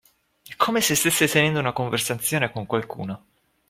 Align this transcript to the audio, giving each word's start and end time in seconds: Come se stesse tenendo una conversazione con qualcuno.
Come 0.57 0.81
se 0.81 0.95
stesse 0.95 1.27
tenendo 1.27 1.59
una 1.59 1.73
conversazione 1.73 2.51
con 2.51 2.65
qualcuno. 2.65 3.25